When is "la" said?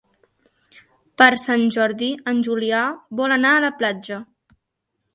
3.69-3.75